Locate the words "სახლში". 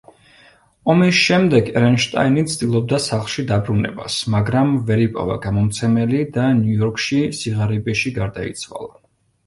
3.09-3.45